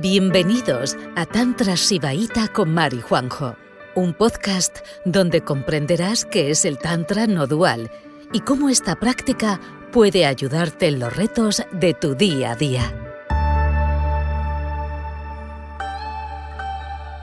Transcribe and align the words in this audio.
Bienvenidos 0.00 0.96
a 1.16 1.26
Tantra 1.26 1.74
Shivaíta 1.74 2.46
con 2.54 2.72
Mari 2.72 3.00
Juanjo, 3.00 3.56
un 3.96 4.14
podcast 4.14 4.78
donde 5.04 5.40
comprenderás 5.40 6.24
qué 6.24 6.52
es 6.52 6.64
el 6.64 6.78
Tantra 6.78 7.26
no 7.26 7.48
dual 7.48 7.90
y 8.32 8.38
cómo 8.38 8.68
esta 8.68 8.94
práctica 8.94 9.58
puede 9.90 10.24
ayudarte 10.24 10.86
en 10.86 11.00
los 11.00 11.16
retos 11.16 11.64
de 11.72 11.94
tu 11.94 12.14
día 12.14 12.52
a 12.52 12.54
día. 12.54 12.92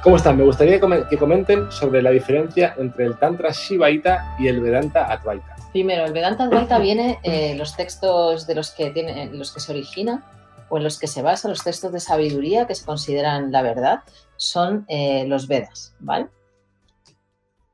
¿Cómo 0.04 0.18
están? 0.18 0.36
Me 0.36 0.44
gustaría 0.44 0.78
que 0.78 1.18
comenten 1.18 1.72
sobre 1.72 2.02
la 2.02 2.10
diferencia 2.10 2.76
entre 2.78 3.06
el 3.06 3.18
Tantra 3.18 3.52
Shivaíta 3.52 4.36
y 4.38 4.50
el 4.50 4.60
Vedanta 4.60 5.10
Advaita. 5.14 5.56
Primero, 5.72 6.04
el 6.04 6.12
Vedanta 6.12 6.44
Advaita 6.44 6.78
viene 6.80 7.20
en 7.24 7.58
los 7.58 7.78
textos 7.78 8.46
de 8.46 8.56
los 8.56 8.72
que, 8.72 8.90
tiene, 8.90 9.30
los 9.32 9.54
que 9.54 9.62
se 9.62 9.72
origina 9.72 10.26
o 10.70 10.78
en 10.78 10.84
los 10.84 11.00
que 11.00 11.08
se 11.08 11.22
basan 11.22 11.52
los 11.52 11.64
textos 11.64 11.92
de 11.92 12.00
sabiduría 12.00 12.68
que 12.68 12.76
se 12.76 12.86
consideran 12.86 13.52
la 13.52 13.62
verdad, 13.62 14.00
son 14.38 14.86
eh, 14.88 15.26
los 15.26 15.48
Vedas, 15.48 15.96
¿vale? 16.00 16.28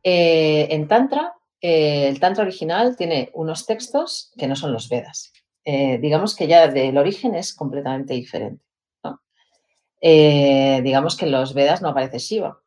Eh, 0.03 0.67
en 0.71 0.87
Tantra, 0.87 1.35
eh, 1.61 2.07
el 2.07 2.19
Tantra 2.19 2.43
original 2.43 2.95
tiene 2.95 3.29
unos 3.33 3.65
textos 3.65 4.31
que 4.37 4.47
no 4.47 4.55
son 4.55 4.73
los 4.73 4.89
Vedas. 4.89 5.33
digamos 5.63 6.35
que 6.35 6.47
ya 6.47 6.67
del 6.67 6.97
origen 6.97 7.35
es 7.35 7.53
completamente 7.53 8.13
diferente. 8.15 8.63
digamos 10.01 11.15
que 11.15 11.25
en 11.25 11.31
los 11.31 11.53
Vedas 11.53 11.81
no 11.81 11.89
aparece 11.89 12.17
Shiva. 12.17 12.57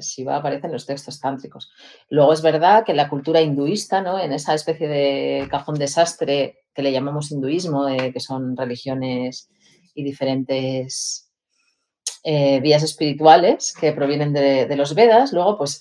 Shiva 0.00 0.36
aparece 0.36 0.66
en 0.66 0.72
los 0.72 0.86
textos 0.86 1.20
tántricos. 1.20 1.70
Luego 2.08 2.32
es 2.32 2.40
verdad 2.40 2.84
que 2.84 2.92
en 2.92 2.96
la 2.96 3.08
cultura 3.08 3.40
hinduista, 3.40 4.00
¿no? 4.00 4.18
en 4.18 4.32
esa 4.32 4.54
especie 4.54 4.88
de 4.88 5.48
cajón 5.50 5.74
desastre 5.74 6.61
que 6.74 6.82
le 6.82 6.92
llamamos 6.92 7.30
hinduismo, 7.30 7.86
que 7.86 8.20
son 8.20 8.56
religiones 8.56 9.48
y 9.94 10.04
diferentes 10.04 11.32
eh, 12.24 12.60
vías 12.60 12.84
espirituales 12.84 13.74
que 13.78 13.92
provienen 13.92 14.32
de, 14.32 14.76
los 14.76 14.94
Vedas. 14.94 15.32
Luego, 15.32 15.58
pues 15.58 15.80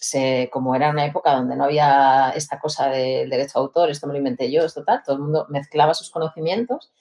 como 0.51 0.75
era 0.75 0.89
una 0.89 1.05
época 1.05 1.35
donde 1.35 1.55
no 1.55 1.65
había 1.65 2.31
esta 2.35 2.59
cosa 2.59 2.89
del 2.89 3.29
derecho 3.29 3.59
a 3.59 3.61
autor, 3.61 3.91
esto 3.91 4.07
me 4.07 4.13
lo 4.13 4.19
inventé 4.19 4.51
yo, 4.51 4.63
esto 4.63 4.83
tal, 4.83 5.03
todo 5.05 5.17
el 5.17 5.21
mundo 5.21 5.45
mezclaba 5.49 5.93
sus 5.93 6.09
conocimientos 6.09 6.91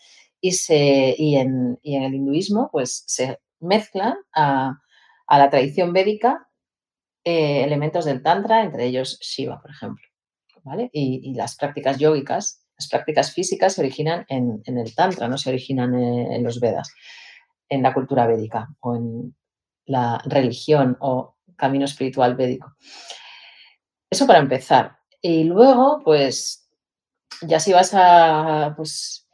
y, 0.40 0.52
se, 0.52 1.14
y, 1.16 1.36
en, 1.36 1.78
el 1.82 2.14
hinduismo 2.14 2.68
pues 2.70 3.04
se 3.06 3.40
mezclan 3.60 4.16
a, 4.34 4.80
la 5.28 5.50
tradición 5.50 5.92
védica 5.92 6.48
eh, 7.24 7.64
elementos 7.64 8.04
del 8.04 8.22
Tantra, 8.22 8.62
entre 8.62 8.84
ellos 8.86 9.18
Shiva, 9.20 9.60
por 9.60 9.70
ejemplo. 9.70 10.06
¿vale? 10.64 10.90
Y, 10.92 11.30
y, 11.30 11.34
las 11.34 11.56
prácticas 11.56 11.98
yógicas 11.98 12.66
las 12.80 12.88
prácticas 12.88 13.32
físicas 13.32 13.74
se 13.74 13.82
originan 13.82 14.24
en, 14.28 14.62
el 14.64 14.94
Tantra, 14.94 15.28
no 15.28 15.36
se 15.36 15.50
originan 15.50 15.94
en, 15.94 16.42
los 16.42 16.60
Vedas, 16.60 16.90
en 17.68 17.82
la 17.82 17.92
cultura 17.92 18.26
védica 18.26 18.68
o 18.80 18.96
en 18.96 19.36
la 19.84 20.18
religión 20.24 20.96
o 21.00 21.36
camino 21.56 21.84
espiritual 21.84 22.36
védico. 22.36 22.74
Eso 24.08 24.26
para 24.26 24.38
empezar. 24.38 24.96
Y 25.20 25.44
luego, 25.44 26.00
pues, 26.02 26.70
ya 27.42 27.60
si 27.60 27.74
vas 27.74 27.92
a, 27.92 28.72
pues, 28.74 29.28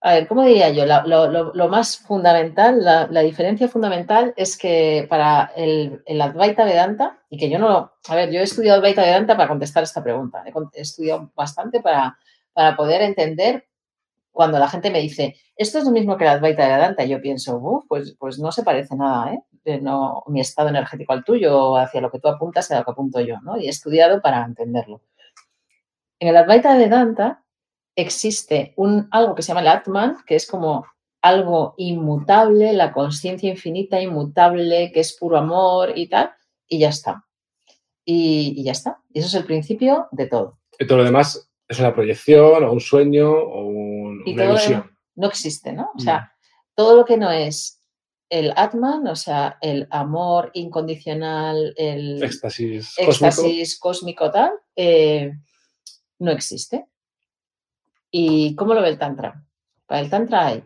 a 0.00 0.12
ver, 0.12 0.28
¿cómo 0.28 0.44
diría 0.44 0.70
yo? 0.70 0.84
Lo, 0.86 1.68
más 1.68 1.98
fundamental, 1.98 2.84
la, 2.84 3.20
diferencia 3.22 3.68
fundamental 3.68 4.32
es 4.36 4.56
que 4.56 5.06
para 5.10 5.52
el, 5.56 6.02
Advaita 6.20 6.64
Vedanta, 6.64 7.18
y 7.28 7.36
que 7.36 7.50
yo 7.50 7.58
no, 7.58 7.92
a 8.08 8.14
ver, 8.14 8.30
yo 8.30 8.38
he 8.38 8.44
estudiado 8.44 8.78
Advaita 8.78 9.02
Vedanta 9.02 9.36
para 9.36 9.48
contestar 9.48 9.82
esta 9.82 10.02
pregunta, 10.02 10.44
he, 10.46 10.80
estudiado 10.80 11.32
bastante 11.34 11.80
para, 11.80 12.16
para, 12.52 12.76
poder 12.76 13.02
entender 13.02 13.66
cuando 14.30 14.60
la 14.60 14.68
gente 14.68 14.92
me 14.92 15.00
dice, 15.00 15.34
esto 15.56 15.78
es 15.78 15.84
lo 15.84 15.90
mismo 15.90 16.16
que 16.16 16.24
el 16.24 16.30
Advaita 16.30 16.68
Vedanta, 16.68 17.04
yo 17.04 17.20
pienso, 17.20 17.84
pues, 17.88 18.14
pues 18.20 18.38
no 18.38 18.52
se 18.52 18.62
parece 18.62 18.94
nada, 18.94 19.34
¿eh? 19.34 19.40
No, 19.82 20.22
mi 20.28 20.40
estado 20.40 20.68
energético 20.68 21.12
al 21.12 21.24
tuyo, 21.24 21.76
hacia 21.76 22.00
lo 22.00 22.10
que 22.10 22.20
tú 22.20 22.28
apuntas, 22.28 22.70
a 22.70 22.78
lo 22.78 22.84
que 22.84 22.90
apunto 22.92 23.20
yo, 23.20 23.38
¿no? 23.42 23.58
Y 23.58 23.66
he 23.66 23.68
estudiado 23.68 24.22
para 24.22 24.42
entenderlo. 24.44 25.02
En 26.20 26.28
el 26.28 26.36
Advaita 26.36 26.76
Vedanta, 26.78 27.42
existe 27.98 28.74
un, 28.76 29.08
algo 29.10 29.34
que 29.34 29.42
se 29.42 29.48
llama 29.48 29.60
el 29.60 29.68
Atman, 29.68 30.18
que 30.24 30.36
es 30.36 30.46
como 30.46 30.86
algo 31.20 31.74
inmutable, 31.78 32.72
la 32.72 32.92
conciencia 32.92 33.50
infinita, 33.50 34.00
inmutable, 34.00 34.92
que 34.92 35.00
es 35.00 35.16
puro 35.16 35.36
amor 35.36 35.92
y 35.96 36.08
tal, 36.08 36.30
y 36.68 36.78
ya 36.78 36.90
está. 36.90 37.24
Y, 38.04 38.62
ya 38.62 38.72
está. 38.72 39.02
Y 39.12 39.18
eso 39.18 39.28
es 39.28 39.34
el 39.34 39.44
principio 39.44 40.06
de 40.12 40.28
todo. 40.28 40.60
Y 40.78 40.86
todo 40.86 40.98
lo 40.98 41.04
demás 41.04 41.50
es 41.66 41.80
una 41.80 41.92
proyección 41.92 42.62
o 42.62 42.72
un 42.72 42.80
sueño 42.80 43.30
o 43.30 43.66
una 43.66 44.44
ilusión. 44.44 44.90
No 45.16 45.26
existe, 45.26 45.72
¿no? 45.72 45.90
O 45.96 45.98
sea, 45.98 46.32
todo 46.76 46.94
lo 46.94 47.04
que 47.04 47.16
no 47.16 47.32
es 47.32 47.82
el 48.30 48.52
Atman, 48.54 49.08
o 49.08 49.16
sea, 49.16 49.58
el 49.60 49.88
amor 49.90 50.52
incondicional, 50.54 51.74
el 51.76 52.22
éxtasis, 52.22 52.94
cósmico. 53.80 54.30
tal, 54.30 54.52
eh, 54.76 55.32
no 56.20 56.30
existe. 56.30 56.86
¿Y 58.10 58.54
cómo 58.54 58.74
lo 58.74 58.82
ve 58.82 58.88
el 58.88 58.98
Tantra? 58.98 59.44
Para 59.86 60.00
el 60.00 60.10
Tantra 60.10 60.46
hay 60.46 60.64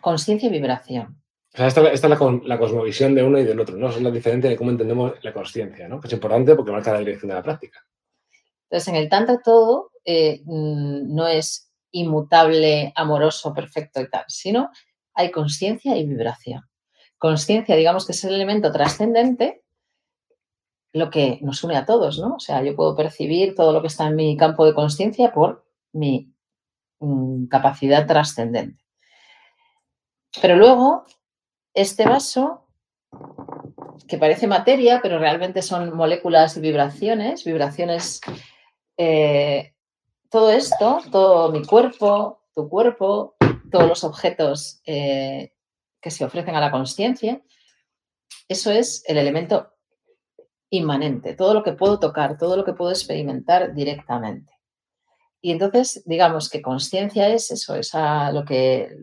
conciencia 0.00 0.48
y 0.48 0.52
vibración. 0.52 1.22
O 1.54 1.56
sea, 1.56 1.66
esta, 1.66 1.90
es 1.90 2.02
la, 2.04 2.58
cosmovisión 2.58 3.14
de 3.14 3.22
uno 3.22 3.38
y 3.38 3.44
del 3.44 3.58
otro, 3.58 3.76
¿no? 3.76 3.88
Es 3.88 4.00
la 4.00 4.10
diferencia 4.10 4.50
de 4.50 4.56
cómo 4.56 4.70
entendemos 4.70 5.12
la 5.22 5.32
conciencia, 5.32 5.88
¿no? 5.88 6.00
Que 6.00 6.08
es 6.08 6.12
importante 6.12 6.54
porque 6.54 6.70
marca 6.70 6.92
la 6.92 6.98
dirección 6.98 7.30
de 7.30 7.34
la 7.34 7.42
práctica. 7.42 7.84
Entonces, 8.64 8.88
en 8.88 8.96
el 8.96 9.08
Tantra 9.08 9.40
todo 9.42 9.90
eh, 10.04 10.42
mm, 10.44 11.14
no 11.14 11.26
es 11.26 11.72
inmutable, 11.90 12.92
amoroso, 12.94 13.54
perfecto 13.54 14.00
y 14.00 14.10
tal, 14.10 14.24
sino 14.28 14.70
hay 15.14 15.30
conciencia 15.30 15.96
y 15.96 16.06
vibración. 16.06 16.62
Conciencia, 17.16 17.74
digamos 17.76 18.06
que 18.06 18.12
es 18.12 18.22
el 18.24 18.34
elemento 18.34 18.70
trascendente, 18.70 19.64
lo 20.92 21.10
que 21.10 21.38
nos 21.42 21.64
une 21.64 21.76
a 21.76 21.86
todos, 21.86 22.18
¿no? 22.18 22.34
O 22.34 22.40
sea, 22.40 22.62
yo 22.62 22.76
puedo 22.76 22.94
percibir 22.94 23.54
todo 23.54 23.72
lo 23.72 23.80
que 23.80 23.88
está 23.88 24.06
en 24.06 24.16
mi 24.16 24.36
campo 24.36 24.64
de 24.64 24.74
conciencia 24.74 25.32
por 25.32 25.67
mi 25.92 26.32
mm, 27.00 27.46
capacidad 27.46 28.06
trascendente. 28.06 28.84
Pero 30.40 30.56
luego, 30.56 31.04
este 31.74 32.04
vaso, 32.04 32.68
que 34.06 34.18
parece 34.18 34.46
materia, 34.46 35.00
pero 35.02 35.18
realmente 35.18 35.62
son 35.62 35.94
moléculas 35.94 36.56
y 36.56 36.60
vibraciones, 36.60 37.44
vibraciones, 37.44 38.20
eh, 38.96 39.74
todo 40.30 40.50
esto, 40.50 41.00
todo 41.10 41.50
mi 41.50 41.64
cuerpo, 41.64 42.42
tu 42.54 42.68
cuerpo, 42.68 43.36
todos 43.70 43.88
los 43.88 44.04
objetos 44.04 44.80
eh, 44.86 45.52
que 46.00 46.10
se 46.10 46.24
ofrecen 46.24 46.56
a 46.56 46.60
la 46.60 46.70
conciencia, 46.70 47.42
eso 48.48 48.70
es 48.70 49.04
el 49.06 49.18
elemento 49.18 49.72
inmanente, 50.70 51.34
todo 51.34 51.54
lo 51.54 51.62
que 51.62 51.72
puedo 51.72 51.98
tocar, 51.98 52.38
todo 52.38 52.56
lo 52.56 52.64
que 52.64 52.72
puedo 52.72 52.90
experimentar 52.90 53.74
directamente. 53.74 54.57
Y 55.40 55.52
entonces, 55.52 56.02
digamos 56.04 56.48
que 56.48 56.62
conciencia 56.62 57.28
es 57.28 57.50
eso, 57.50 57.76
es 57.76 57.92
lo, 58.32 58.44
que, 58.44 58.96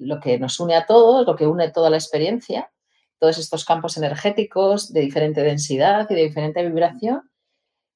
lo 0.00 0.18
que 0.18 0.38
nos 0.38 0.58
une 0.58 0.74
a 0.74 0.86
todos, 0.86 1.26
lo 1.26 1.36
que 1.36 1.46
une 1.46 1.70
toda 1.70 1.90
la 1.90 1.96
experiencia, 1.96 2.70
todos 3.18 3.38
estos 3.38 3.64
campos 3.64 3.96
energéticos 3.96 4.92
de 4.92 5.00
diferente 5.00 5.42
densidad 5.42 6.08
y 6.10 6.14
de 6.14 6.22
diferente 6.22 6.66
vibración, 6.66 7.30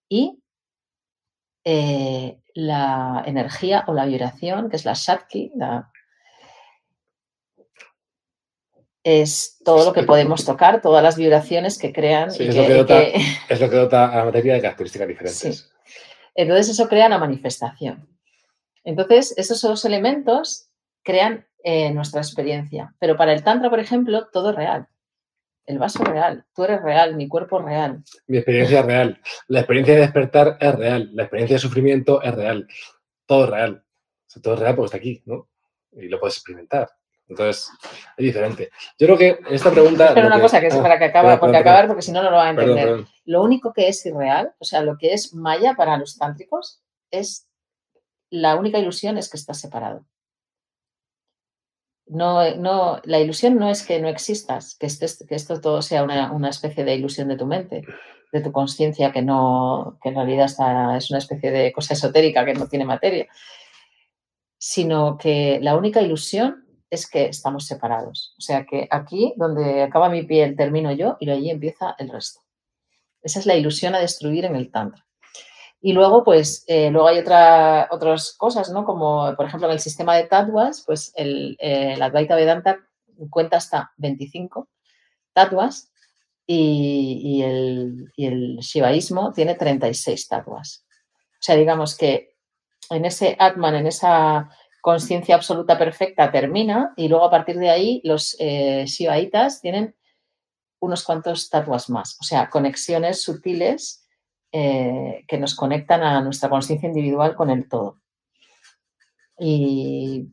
y 0.08 0.40
eh, 1.64 2.38
la 2.54 3.24
energía 3.26 3.84
o 3.88 3.94
la 3.94 4.06
vibración, 4.06 4.70
que 4.70 4.76
es 4.76 4.84
la 4.84 4.92
Shakti, 4.94 5.52
es 9.02 9.58
todo 9.64 9.86
lo 9.86 9.92
que 9.92 10.04
podemos 10.04 10.44
tocar, 10.44 10.80
todas 10.80 11.02
las 11.02 11.16
vibraciones 11.16 11.78
que 11.78 11.92
crean. 11.92 12.28
es, 12.28 12.54
lo 12.54 12.66
que 12.66 12.74
dota, 12.74 13.02
es, 13.02 13.60
lo 13.60 13.68
que 13.68 13.76
dota, 13.76 14.12
a 14.12 14.16
la 14.18 14.24
materia 14.26 14.54
de 14.54 14.60
características 14.60 15.08
diferentes. 15.08 15.73
Entonces 16.34 16.70
eso 16.70 16.88
crea 16.88 17.08
la 17.08 17.18
manifestación. 17.18 18.08
Entonces, 18.84 19.34
esos 19.38 19.62
dos 19.62 19.84
elementos 19.84 20.68
crean 21.02 21.46
eh, 21.62 21.92
nuestra 21.92 22.20
experiencia. 22.20 22.94
Pero 22.98 23.16
para 23.16 23.32
el 23.32 23.42
Tantra, 23.42 23.70
por 23.70 23.80
ejemplo, 23.80 24.28
todo 24.32 24.50
es 24.50 24.56
real. 24.56 24.88
El 25.66 25.78
vaso 25.78 26.04
real, 26.04 26.44
tú 26.54 26.64
eres 26.64 26.82
real, 26.82 27.16
mi 27.16 27.26
cuerpo 27.26 27.58
es 27.60 27.64
real. 27.64 28.04
Mi 28.26 28.36
experiencia 28.36 28.80
es 28.80 28.86
real. 28.86 29.20
La 29.48 29.60
experiencia 29.60 29.94
de 29.94 30.00
despertar 30.00 30.58
es 30.60 30.74
real. 30.74 31.10
La 31.14 31.22
experiencia 31.22 31.56
de 31.56 31.60
sufrimiento 31.60 32.20
es 32.20 32.34
real. 32.34 32.68
Todo 33.24 33.44
es 33.44 33.50
real. 33.50 33.84
todo 34.42 34.54
es 34.54 34.60
real 34.60 34.76
porque 34.76 34.86
está 34.86 34.96
aquí, 34.98 35.22
¿no? 35.24 35.48
Y 35.92 36.08
lo 36.08 36.20
puedes 36.20 36.36
experimentar. 36.36 36.90
Entonces, 37.28 37.70
es 38.16 38.24
diferente. 38.24 38.70
Yo 38.98 39.06
creo 39.06 39.18
que 39.18 39.38
esta 39.50 39.70
pregunta... 39.70 40.12
Pero 40.14 40.26
una 40.26 40.40
cosa, 40.40 40.60
que 40.60 40.66
es 40.66 40.74
ah, 40.74 40.82
para 40.82 40.98
que 40.98 41.06
acabe, 41.06 41.38
porque 41.38 41.56
acabar, 41.56 41.86
porque 41.86 42.02
si 42.02 42.12
no, 42.12 42.22
no 42.22 42.30
lo 42.30 42.36
va 42.36 42.48
a 42.48 42.50
entender. 42.50 43.04
Lo 43.24 43.42
único 43.42 43.72
que 43.72 43.88
es 43.88 44.04
irreal, 44.04 44.52
o 44.58 44.64
sea, 44.64 44.82
lo 44.82 44.98
que 44.98 45.14
es 45.14 45.34
maya 45.34 45.74
para 45.74 45.96
los 45.96 46.18
tántricos, 46.18 46.82
es 47.10 47.48
la 48.30 48.56
única 48.56 48.78
ilusión 48.78 49.16
es 49.16 49.30
que 49.30 49.36
estás 49.36 49.60
separado. 49.60 50.04
No, 52.06 52.54
no, 52.56 53.00
la 53.04 53.20
ilusión 53.20 53.56
no 53.56 53.70
es 53.70 53.82
que 53.82 53.98
no 54.00 54.08
existas, 54.08 54.76
que, 54.78 54.88
que 55.26 55.34
esto 55.34 55.60
todo 55.60 55.80
sea 55.80 56.02
una, 56.02 56.48
especie 56.50 56.84
de 56.84 56.94
ilusión 56.94 57.28
de 57.28 57.36
tu 57.36 57.46
mente, 57.46 57.82
de 58.30 58.40
tu 58.42 58.52
conciencia, 58.52 59.10
que 59.10 59.22
no, 59.22 59.98
que 60.02 60.10
en 60.10 60.16
realidad 60.16 60.44
está, 60.46 60.96
es 60.98 61.10
una 61.10 61.18
especie 61.18 61.50
de 61.50 61.72
cosa 61.72 61.94
esotérica 61.94 62.44
que 62.44 62.52
no 62.52 62.68
tiene 62.68 62.84
materia, 62.84 63.26
sino 64.58 65.16
que 65.16 65.58
la 65.62 65.76
única 65.76 66.02
ilusión 66.02 66.63
es 66.94 67.08
que 67.08 67.26
estamos 67.26 67.66
separados. 67.66 68.34
O 68.38 68.40
sea 68.40 68.64
que 68.64 68.88
aquí, 68.90 69.34
donde 69.36 69.82
acaba 69.82 70.08
mi 70.08 70.22
piel, 70.22 70.56
termino 70.56 70.92
yo 70.92 71.16
y 71.20 71.30
allí 71.30 71.50
empieza 71.50 71.94
el 71.98 72.08
resto. 72.08 72.40
Esa 73.22 73.40
es 73.40 73.46
la 73.46 73.56
ilusión 73.56 73.94
a 73.94 74.00
destruir 74.00 74.44
en 74.44 74.56
el 74.56 74.70
Tantra. 74.70 75.04
Y 75.80 75.92
luego, 75.92 76.24
pues, 76.24 76.64
eh, 76.66 76.90
luego 76.90 77.08
hay 77.08 77.18
otra, 77.18 77.88
otras 77.90 78.32
cosas, 78.38 78.70
¿no? 78.70 78.84
Como, 78.84 79.34
por 79.36 79.46
ejemplo, 79.46 79.68
en 79.68 79.74
el 79.74 79.80
sistema 79.80 80.16
de 80.16 80.24
tatuas, 80.24 80.82
pues 80.86 81.12
el, 81.14 81.56
eh, 81.60 81.98
Advaita 82.00 82.36
Vedanta 82.36 82.78
cuenta 83.28 83.58
hasta 83.58 83.92
25 83.98 84.68
tatuas 85.34 85.92
y, 86.46 87.42
el, 87.42 88.12
y 88.16 88.26
el 88.26 88.56
shivaísmo 88.58 89.32
tiene 89.32 89.54
36 89.56 90.28
tatuas. 90.28 90.86
O 91.34 91.42
sea, 91.42 91.56
digamos 91.56 91.96
que 91.96 92.34
en 92.90 93.04
ese 93.04 93.36
Atman, 93.38 93.74
en 93.74 93.86
esa 93.86 94.50
conciencia 94.84 95.34
absoluta 95.34 95.78
perfecta 95.78 96.30
termina 96.30 96.92
y 96.94 97.08
luego 97.08 97.24
a 97.24 97.30
partir 97.30 97.56
de 97.56 97.70
ahí 97.70 98.02
los 98.04 98.36
eh, 98.38 98.84
tienen 99.62 99.96
unos 100.78 101.02
cuantos 101.04 101.48
tatuas 101.48 101.88
más, 101.88 102.18
o 102.20 102.22
sea, 102.22 102.50
conexiones 102.50 103.22
sutiles 103.22 104.06
eh, 104.52 105.24
que 105.26 105.38
nos 105.38 105.54
conectan 105.54 106.02
a 106.02 106.20
nuestra 106.20 106.50
conciencia 106.50 106.86
individual 106.86 107.34
con 107.34 107.48
el 107.48 107.66
todo. 107.66 108.00
Y, 109.38 110.28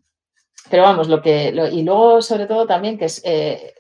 pero 0.70 0.84
vamos, 0.84 1.08
lo 1.08 1.22
que, 1.22 1.54
y 1.72 1.84
luego 1.84 2.22
sobre 2.22 2.46
todo 2.46 2.68
también 2.68 2.98
que 2.98 3.06
es 3.06 3.22
eh, 3.24 3.76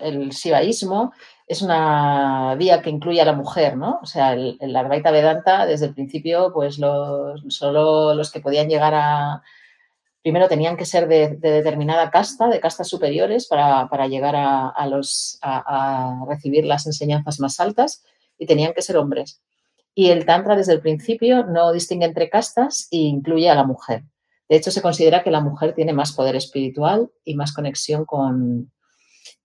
el 0.00 0.30
shivaísmo 0.30 1.12
es 1.46 1.62
una 1.62 2.56
vía 2.58 2.82
que 2.82 2.90
incluye 2.90 3.20
a 3.20 3.24
la 3.24 3.34
mujer, 3.34 3.76
¿no? 3.76 4.00
O 4.02 4.06
sea, 4.06 4.32
el, 4.32 4.58
el 4.60 4.74
Advaita 4.74 5.12
Vedanta 5.12 5.64
desde 5.64 5.86
el 5.86 5.94
principio, 5.94 6.50
pues 6.52 6.80
los, 6.80 7.40
solo 7.54 8.14
los 8.14 8.32
que 8.32 8.40
podían 8.40 8.68
llegar 8.68 8.94
a, 8.96 9.44
primero 10.22 10.48
tenían 10.48 10.76
que 10.76 10.84
ser 10.84 11.08
de, 11.08 11.36
determinada 11.36 12.10
casta, 12.10 12.48
de 12.48 12.60
castas 12.60 12.88
superiores, 12.88 13.46
para, 13.46 14.06
llegar 14.08 14.34
a, 14.36 14.86
los, 14.86 15.38
a, 15.42 16.24
recibir 16.28 16.64
las 16.64 16.86
enseñanzas 16.86 17.40
más 17.40 17.60
altas 17.60 18.04
y 18.38 18.46
tenían 18.46 18.74
que 18.74 18.82
ser 18.82 18.96
hombres. 18.96 19.42
Y 19.94 20.10
el 20.10 20.26
Tantra 20.26 20.56
desde 20.56 20.72
el 20.72 20.80
principio 20.80 21.44
no 21.44 21.72
distingue 21.72 22.06
entre 22.06 22.30
castas 22.30 22.88
e 22.90 22.98
incluye 22.98 23.50
a 23.50 23.54
la 23.54 23.64
mujer. 23.64 24.04
De 24.48 24.56
hecho, 24.56 24.70
se 24.70 24.82
considera 24.82 25.22
que 25.22 25.30
la 25.30 25.40
mujer 25.40 25.74
tiene 25.74 25.92
más 25.92 26.12
poder 26.12 26.36
espiritual 26.36 27.10
y 27.24 27.34
más 27.34 27.52
conexión 27.52 28.04
con, 28.04 28.70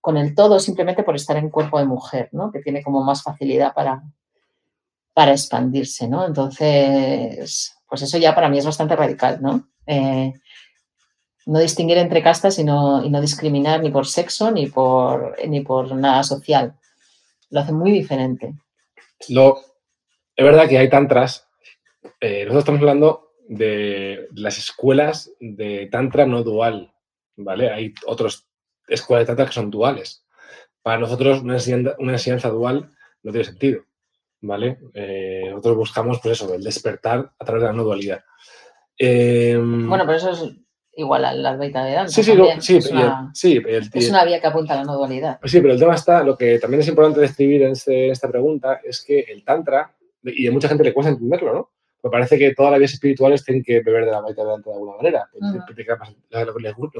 con 0.00 0.16
el 0.16 0.34
todo 0.34 0.60
simplemente 0.60 1.02
por 1.02 1.16
estar 1.16 1.36
en 1.36 1.50
cuerpo 1.50 1.78
de 1.78 1.86
mujer, 1.86 2.28
¿no? 2.32 2.50
que 2.50 2.60
tiene 2.60 2.82
como 2.82 3.02
más 3.02 3.22
facilidad 3.22 3.74
para, 3.74 4.02
para 5.12 5.32
expandirse. 5.32 6.08
¿no? 6.08 6.26
Entonces, 6.26 7.74
pues 7.88 8.02
eso 8.02 8.18
ya 8.18 8.34
para 8.34 8.48
mí 8.48 8.58
es 8.58 8.66
bastante 8.66 8.96
radical. 8.96 9.40
¿no? 9.42 9.68
Eh, 9.86 10.32
no 11.46 11.58
distinguir 11.58 11.98
entre 11.98 12.22
castas 12.22 12.58
y 12.58 12.64
no, 12.64 13.04
y 13.04 13.10
no 13.10 13.20
discriminar 13.20 13.82
ni 13.82 13.90
por 13.90 14.06
sexo 14.06 14.50
ni 14.50 14.66
por, 14.66 15.36
ni 15.46 15.60
por 15.60 15.94
nada 15.94 16.22
social. 16.22 16.74
Lo 17.50 17.60
hace 17.60 17.72
muy 17.72 17.92
diferente. 17.92 18.54
Lo, 19.28 19.58
es 20.34 20.44
verdad 20.44 20.68
que 20.68 20.78
hay 20.78 20.88
tantras. 20.88 21.48
Eh, 22.20 22.44
nosotros 22.44 22.60
estamos 22.60 22.80
hablando 22.80 23.32
de 23.46 24.28
las 24.34 24.58
escuelas 24.58 25.30
de 25.38 25.88
tantra 25.90 26.26
no 26.26 26.42
dual, 26.42 26.92
¿vale? 27.36 27.70
Hay 27.70 27.94
otras 28.06 28.48
escuelas 28.88 29.22
de 29.22 29.26
tantra 29.26 29.46
que 29.46 29.52
son 29.52 29.70
duales. 29.70 30.26
Para 30.82 30.98
nosotros 30.98 31.42
una 31.42 31.54
enseñanza, 31.54 32.48
dual 32.48 32.90
no 33.22 33.32
tiene 33.32 33.44
sentido, 33.44 33.84
¿vale? 34.40 34.78
Eh, 34.94 35.46
nosotros 35.50 35.76
buscamos, 35.76 36.20
pues 36.22 36.40
eso, 36.40 36.52
el 36.54 36.62
despertar 36.62 37.32
a 37.38 37.44
través 37.44 37.62
de 37.62 37.68
la 37.68 37.74
no 37.74 37.84
dualidad. 37.84 38.22
Em, 38.96 39.88
bueno, 39.88 40.04
pero 40.06 40.18
eso 40.18 40.30
es 40.30 40.63
igual 40.96 41.24
a 41.24 41.32
la 41.32 41.50
Advaita 41.50 41.84
Vedanta. 41.84 42.10
Sí, 42.10 42.22
sí, 42.22 42.32
sí, 42.60 42.80
sí 43.32 43.62
es 43.92 44.10
una 44.10 44.24
vía 44.24 44.40
que 44.40 44.46
apunta 44.46 44.74
a 44.74 44.76
la 44.76 44.84
no 44.84 44.96
dualidad. 44.96 45.38
Sí, 45.44 45.60
pero 45.60 45.74
el 45.74 45.78
tema 45.78 45.94
está, 45.94 46.22
lo 46.22 46.36
que 46.36 46.58
también 46.58 46.80
es 46.80 46.88
importante 46.88 47.20
describir 47.20 47.62
en, 47.62 47.72
este, 47.72 48.10
esta 48.10 48.28
pregunta 48.28 48.80
es 48.84 49.02
que 49.02 49.20
el 49.20 49.44
Tantra, 49.44 49.94
y 50.22 50.46
a 50.46 50.52
mucha 50.52 50.68
gente 50.68 50.84
le 50.84 50.92
cuesta 50.92 51.10
entenderlo, 51.10 51.54
¿no? 51.54 51.70
Me 52.02 52.10
parece 52.10 52.38
que 52.38 52.54
todas 52.54 52.70
las 52.70 52.80
vías 52.80 52.92
espirituales 52.92 53.44
tienen 53.44 53.62
que 53.62 53.80
beber 53.80 54.04
de 54.04 54.10
la 54.10 54.18
Advaita 54.18 54.44
Vedanta 54.44 54.70
de 54.70 54.76
alguna 54.76 54.96
manera. 54.98 55.28
Lo, 55.32 55.64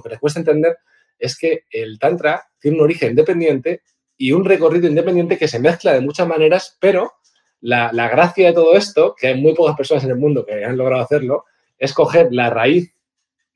que 0.02 0.08
les, 0.08 0.18
cuesta 0.18 0.38
entender 0.38 0.78
es 1.18 1.36
que 1.36 1.64
el 1.70 1.98
Tantra 1.98 2.42
tiene 2.58 2.78
un 2.78 2.84
origen 2.84 3.10
independiente 3.10 3.82
y 4.16 4.32
un 4.32 4.44
recorrido 4.44 4.88
independiente 4.88 5.36
que 5.36 5.48
se 5.48 5.58
mezcla 5.58 5.92
de 5.92 6.00
muchas 6.00 6.26
maneras, 6.26 6.78
pero 6.80 7.12
la, 7.60 7.92
la 7.92 8.08
gracia 8.08 8.46
de 8.46 8.54
todo 8.54 8.74
esto, 8.74 9.14
que 9.14 9.28
hay 9.28 9.40
muy 9.40 9.54
pocas 9.54 9.76
personas 9.76 10.04
en 10.04 10.10
el 10.10 10.16
mundo 10.16 10.46
que 10.46 10.64
han 10.64 10.76
logrado 10.78 11.02
hacerlo, 11.02 11.44
es 11.78 11.92
coger 11.92 12.28
la 12.32 12.48
raíz 12.48 12.94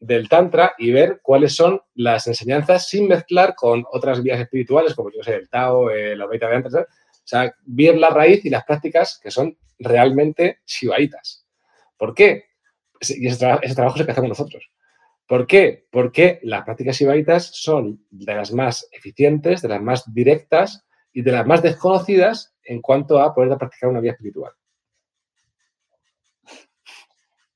del 0.00 0.28
Tantra 0.28 0.74
y 0.78 0.92
ver 0.92 1.20
cuáles 1.22 1.54
son 1.54 1.80
las 1.94 2.26
enseñanzas 2.26 2.88
sin 2.88 3.08
mezclar 3.08 3.54
con 3.54 3.84
otras 3.90 4.22
vías 4.22 4.40
espirituales, 4.40 4.94
como 4.94 5.10
yo 5.10 5.22
sé, 5.22 5.34
el 5.34 5.48
Tao, 5.48 5.90
el 5.90 6.20
Advaita 6.20 6.48
Vedanta, 6.48 6.80
o 6.80 6.84
sea, 7.24 7.54
ver 7.64 7.96
la 7.98 8.10
raíz 8.10 8.44
y 8.44 8.50
las 8.50 8.64
prácticas 8.64 9.18
que 9.22 9.30
son 9.30 9.56
realmente 9.78 10.60
shivaitas. 10.66 11.46
¿Por 11.96 12.14
qué? 12.14 12.44
Y 13.00 13.26
ese, 13.26 13.38
trabajo 13.38 14.00
es 14.00 14.08
el 14.08 14.14
que 14.14 14.28
nosotros. 14.28 14.70
¿Por 15.26 15.46
qué? 15.46 15.86
Porque 15.90 16.40
las 16.42 16.64
prácticas 16.64 16.96
shivaitas 16.96 17.50
son 17.52 18.04
de 18.10 18.34
las 18.34 18.52
más 18.52 18.88
eficientes, 18.92 19.62
de 19.62 19.68
las 19.68 19.82
más 19.82 20.12
directas 20.12 20.84
y 21.12 21.22
de 21.22 21.32
las 21.32 21.46
más 21.46 21.62
desconocidas 21.62 22.54
en 22.62 22.80
cuanto 22.80 23.20
a 23.20 23.34
poder 23.34 23.56
practicar 23.58 23.90
una 23.90 24.00
vía 24.00 24.12
espiritual 24.12 24.52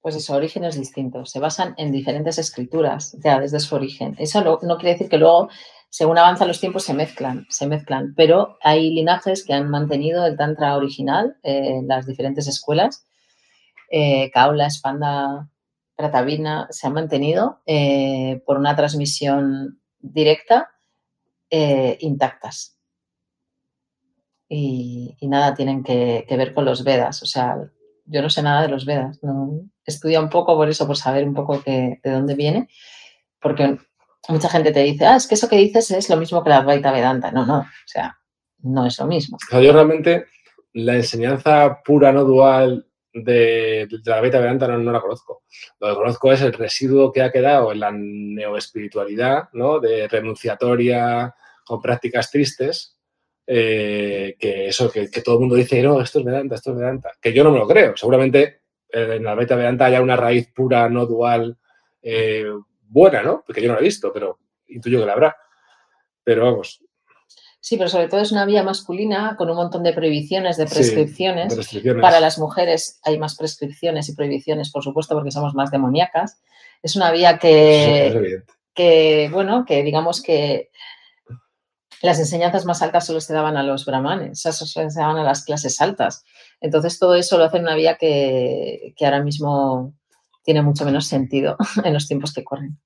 pues 0.03 0.17
eso, 0.17 0.35
orígenes 0.35 0.77
distintos. 0.77 1.31
Se 1.31 1.39
basan 1.39 1.75
en 1.79 1.93
diferentes 1.93 2.37
escrituras 2.37 3.17
ya 3.23 3.39
desde 3.39 3.61
su 3.61 3.77
origen. 3.77 4.17
Eso 4.19 4.43
no, 4.43 4.77
quiere 4.77 4.95
decir 4.95 5.09
que 5.09 5.17
luego, 5.17 5.49
según 5.91 6.19
avanzan 6.19 6.49
los 6.49 6.59
tiempos, 6.59 6.83
se 6.83 6.93
mezclan, 6.93 7.47
se 7.49 7.69
mezclan. 7.69 8.13
Pero 8.17 8.59
hay 8.63 8.91
linajes 8.91 9.45
que 9.47 9.55
han 9.55 9.71
mantenido 9.71 10.27
el 10.27 10.37
Tantra 10.37 10.77
original 10.77 11.37
en 11.45 11.87
las 11.87 12.07
diferentes 12.07 12.49
escuelas. 12.49 13.07
Eh, 13.91 14.33
Kaula, 14.33 14.69
Spanda, 14.71 15.49
Pratavina, 15.95 16.67
se 16.71 16.89
han 16.89 16.95
mantenido 16.95 17.61
eh, 17.65 18.43
por 18.45 18.59
una 18.59 18.75
transmisión 18.75 19.81
directa 20.01 20.71
eh, 21.49 21.97
intactas. 22.01 22.77
Y, 24.49 25.17
nada 25.23 25.55
tienen 25.55 25.85
que, 25.85 26.27
que 26.29 26.37
ver 26.37 26.53
con 26.53 26.65
los 26.65 26.83
Vedas. 26.83 27.23
O 27.23 27.27
sea, 27.27 27.57
yo 28.05 28.23
no 28.23 28.31
sé 28.31 28.43
nada 28.43 28.63
de 28.63 28.69
los 28.69 28.85
Vedas, 28.85 29.19
no, 29.23 29.61
estudia 29.85 30.21
un 30.21 30.29
poco 30.29 30.57
por 30.57 30.69
eso, 30.69 30.87
por 30.87 30.97
saber 30.97 31.25
un 31.27 31.35
poco 31.35 31.59
de 31.59 32.01
dónde 32.05 32.35
viene, 32.35 32.69
porque 33.41 33.79
mucha 34.29 34.49
gente 34.49 34.73
te 34.73 34.83
dice, 34.83 35.07
ah, 35.07 35.17
es 35.17 35.27
que 35.27 35.35
eso 35.35 35.49
que 35.49 35.57
dices 35.57 35.91
es 35.91 36.09
lo 36.09 36.17
mismo 36.17 36.43
que 36.43 36.51
la 36.51 36.59
Advaita 36.59 36.93
Vedanta. 36.93 37.31
No, 37.31 37.45
no, 37.45 37.59
o 37.59 37.87
sea, 37.87 38.17
no 38.61 38.87
es 38.87 38.99
lo 38.99 39.07
mismo. 39.07 39.37
yo 39.51 39.73
realmente 39.73 40.27
la 40.73 40.95
enseñanza 40.95 41.83
pura, 41.85 42.13
no 42.13 42.25
dual 42.25 42.87
de, 43.13 43.89
la 44.05 44.17
Advaita 44.17 44.39
Vedanta 44.39 44.69
no, 44.69 44.93
la 44.93 45.01
conozco. 45.01 45.43
Lo 45.81 45.89
que 45.89 45.95
conozco 45.95 46.33
es 46.33 46.41
el 46.43 46.53
residuo 46.53 47.13
que 47.13 47.23
ha 47.23 47.33
quedado 47.33 47.73
en 47.73 47.81
la 47.81 47.91
neoespiritualidad, 47.93 49.49
¿no? 49.53 49.81
De 49.81 50.09
renunciatoria 50.09 51.35
con 51.65 51.81
prácticas 51.81 52.31
tristes, 52.31 52.99
eh, 53.47 54.37
que 54.39 54.69
eso, 54.69 54.91
que, 54.91 55.09
todo 55.23 55.37
el 55.37 55.41
mundo 55.41 55.57
dice, 55.57 55.83
no, 55.83 56.01
esto 56.01 56.21
es 56.21 56.25
Vedanta, 56.25 56.55
esto 56.55 56.71
es 56.71 56.77
Vedanta, 56.77 57.11
que 57.21 57.33
yo 57.33 57.43
no 57.45 57.51
me 57.51 57.59
lo 57.59 57.67
creo. 57.67 57.97
Seguramente 57.97 58.63
eh, 58.93 59.15
en 59.17 59.25
la 59.25 59.35
Beta 59.35 59.57
Vedanta 59.57 59.87
haya 59.87 60.01
una 60.01 60.17
raíz 60.17 60.49
pura, 60.53 60.89
no 60.89 61.07
dual, 61.07 61.59
eh, 62.03 62.47
buena, 62.83 63.23
¿no? 63.23 63.43
Porque 63.47 63.61
yo 63.61 63.69
no 63.69 63.75
la 63.75 63.81
he 63.81 63.85
visto, 63.85 64.13
pero 64.13 64.39
intuyo 64.69 65.01
que 65.01 65.07
la 65.07 65.13
habrá. 65.13 65.37
Pero 66.25 66.45
vamos. 66.45 66.83
Sí, 67.59 67.77
pero 67.77 67.89
sobre 67.89 68.09
todo 68.09 68.21
es 68.21 68.33
una 68.33 68.45
vía 68.45 68.65
masculina 68.65 69.37
con 69.37 69.49
un 69.49 69.57
montón 69.57 69.85
de 69.85 69.93
prohibiciones, 69.93 70.57
de 70.57 70.67
prescripciones. 70.67 71.57
Para 72.01 72.19
las 72.19 72.39
mujeres 72.39 73.01
hay 73.05 73.19
más 73.19 73.37
prescripciones 73.37 74.09
y 74.09 74.17
prohibiciones, 74.17 74.73
por 74.73 74.83
supuesto, 74.83 75.15
porque 75.15 75.31
somos 75.31 75.55
más 75.55 75.71
demoníacas. 75.71 76.41
Es 76.83 76.97
una 76.97 77.13
vía 77.13 77.39
que, 77.39 78.43
que 78.75 79.31
bueno, 79.33 79.65
que 79.65 79.85
digamos 79.85 80.21
que 80.23 80.71
las 82.03 82.19
enseñanzas 82.19 82.65
más 82.65 82.83
altas 82.83 83.07
solo 83.07 83.21
se 83.21 83.33
daban 83.33 83.57
a 83.57 83.63
los 83.63 83.87
brahmanes, 83.87 84.41
solo 84.41 84.91
se 84.91 85.01
daban 85.01 85.19
a 85.19 85.25
las 85.25 85.45
clases 85.45 85.81
altas. 85.81 86.25
Entonces 86.61 86.99
todo 86.99 87.15
eso 87.15 87.39
lo 87.39 87.45
hace 87.45 87.59
en 87.59 87.63
una 87.63 87.77
vía 87.77 87.97
que, 87.97 88.95
ahora 89.01 89.23
mismo 89.23 89.95
tiene 90.45 90.63
mucho 90.63 90.85
menos 90.85 91.07
sentido 91.07 91.57
en 91.85 91.95
los 91.95 92.09
tiempos 92.09 92.33
que 92.33 92.45
corren. 92.45 92.79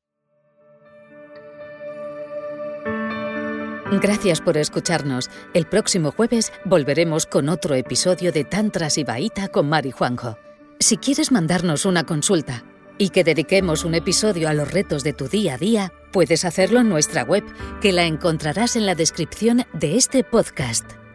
Gracias 4.03 4.41
por 4.41 4.59
escucharnos. 4.59 5.31
El 5.55 5.67
próximo 5.67 6.11
jueves 6.11 6.53
volveremos 6.65 7.25
con 7.25 7.49
otro 7.49 7.75
episodio 7.75 8.33
de 8.33 8.45
Tantras 8.45 8.99
y 8.99 9.05
Baita 9.05 9.49
con 9.49 9.69
Mari 9.69 9.93
Juanjo. 9.93 10.37
Si 10.81 10.99
quieres 10.99 11.31
mandarnos 11.31 11.87
una 11.87 12.05
consulta 12.05 12.65
y 12.99 13.11
que 13.11 13.25
dediquemos 13.25 13.85
un 13.85 13.95
episodio 13.95 14.49
a 14.49 14.55
los 14.55 14.71
retos 14.71 15.05
de 15.05 15.13
tu 15.13 15.29
día 15.29 15.55
a 15.55 15.59
día, 15.59 15.93
puedes 16.13 16.45
hacerlo 16.45 16.81
en 16.81 16.89
nuestra 16.89 17.23
web, 17.23 17.45
que 17.81 17.93
la 17.93 18.05
encontrarás 18.05 18.77
en 18.77 18.87
la 18.87 18.95
descripción 18.95 19.65
de 19.73 19.97
este 19.97 20.25
podcast. 20.25 21.06